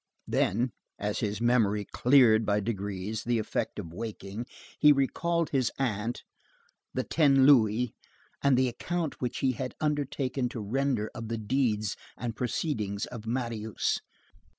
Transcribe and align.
Then, 0.25 0.71
as 0.97 1.19
his 1.19 1.39
memory 1.39 1.85
cleared 1.85 2.43
by 2.43 2.59
degrees, 2.59 3.23
the 3.23 3.37
effect 3.37 3.77
of 3.77 3.93
waking, 3.93 4.47
he 4.79 4.91
recalled 4.91 5.51
his 5.51 5.71
aunt, 5.77 6.23
the 6.91 7.03
ten 7.03 7.45
louis, 7.45 7.93
and 8.41 8.57
the 8.57 8.67
account 8.67 9.21
which 9.21 9.37
he 9.41 9.51
had 9.51 9.75
undertaken 9.79 10.49
to 10.49 10.59
render 10.59 11.11
of 11.13 11.27
the 11.27 11.37
deeds 11.37 11.95
and 12.17 12.35
proceedings 12.35 13.05
of 13.05 13.27
Marius. 13.27 13.99